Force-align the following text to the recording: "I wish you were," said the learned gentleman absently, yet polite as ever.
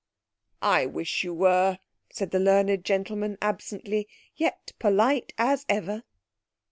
"I 0.63 0.87
wish 0.87 1.23
you 1.23 1.31
were," 1.31 1.77
said 2.11 2.31
the 2.31 2.39
learned 2.39 2.83
gentleman 2.83 3.37
absently, 3.39 4.07
yet 4.35 4.71
polite 4.79 5.31
as 5.37 5.63
ever. 5.69 6.01